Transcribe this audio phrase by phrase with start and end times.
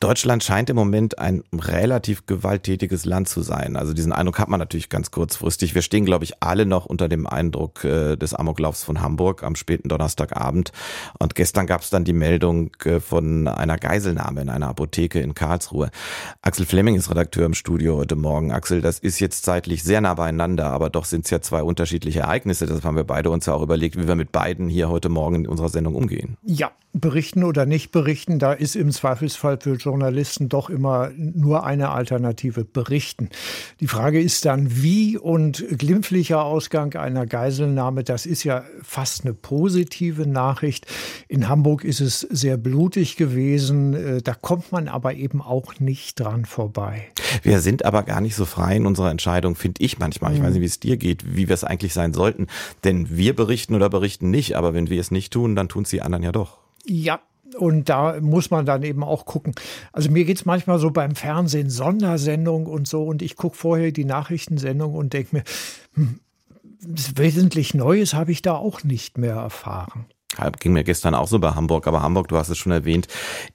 [0.00, 3.76] Deutschland scheint im Moment ein relativ gewalttätiges Land zu sein.
[3.76, 5.74] Also diesen Eindruck hat man natürlich ganz kurzfristig.
[5.74, 9.56] Wir stehen, glaube ich, alle noch unter dem Eindruck äh, des Amoklaufs von Hamburg am
[9.56, 10.72] späten Donnerstagabend.
[11.18, 15.34] Und gestern gab es dann die Meldung äh, von einer Geiselnahme in einer Apotheke in
[15.34, 15.90] Karlsruhe.
[16.42, 18.52] Axel Fleming ist Redakteur im Studio heute Morgen.
[18.52, 22.20] Axel, das ist jetzt zeitlich sehr nah beieinander, aber doch sind es ja zwei unterschiedliche
[22.20, 22.66] Ereignisse.
[22.66, 25.34] Deshalb haben wir beide uns ja auch überlegt, wie wir mit beiden hier heute Morgen
[25.34, 26.36] in unserer Sendung umgehen.
[26.44, 31.88] Ja, berichten oder nicht berichten, da ist im Zweifelsfall für Journalisten doch immer nur eine
[31.88, 33.30] Alternative, berichten.
[33.80, 39.32] Die Frage ist dann, wie und glimpflicher Ausgang einer Geiselnahme, das ist ja fast eine
[39.32, 40.86] positive Nachricht.
[41.26, 46.20] In Hamburg ist es sehr blutig gewesen, äh, da kommt man aber eben auch nicht
[46.20, 47.08] dran vorbei.
[47.42, 50.34] Wir sind aber gar nicht so frei in unserer Entscheidung, finde ich manchmal.
[50.34, 52.46] Ich weiß nicht, wie es dir geht, wie wir es eigentlich sein sollten.
[52.84, 55.90] Denn wir berichten oder berichten nicht, aber wenn wir es nicht tun, dann tun es
[55.90, 56.58] die anderen ja doch.
[56.84, 57.20] Ja,
[57.56, 59.54] und da muss man dann eben auch gucken.
[59.92, 63.92] Also mir geht es manchmal so beim Fernsehen, Sondersendung und so, und ich gucke vorher
[63.92, 65.44] die Nachrichtensendung und denke mir,
[65.94, 66.20] hm,
[66.80, 70.06] wesentlich Neues habe ich da auch nicht mehr erfahren.
[70.60, 73.08] Ging mir gestern auch so bei Hamburg, aber Hamburg, du hast es schon erwähnt,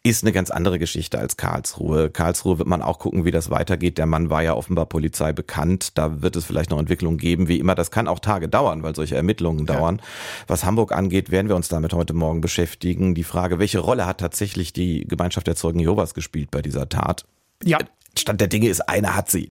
[0.03, 2.09] ist eine ganz andere Geschichte als Karlsruhe.
[2.09, 3.97] Karlsruhe wird man auch gucken, wie das weitergeht.
[3.97, 5.97] Der Mann war ja offenbar Polizei bekannt.
[5.97, 7.75] Da wird es vielleicht noch Entwicklungen geben, wie immer.
[7.75, 9.97] Das kann auch Tage dauern, weil solche Ermittlungen dauern.
[9.97, 10.03] Ja.
[10.47, 13.15] Was Hamburg angeht, werden wir uns damit heute Morgen beschäftigen.
[13.15, 17.25] Die Frage, welche Rolle hat tatsächlich die Gemeinschaft der Zeugen Jehovas gespielt bei dieser Tat?
[17.63, 17.77] Ja.
[18.17, 19.49] Stand der Dinge ist, eine hat sie.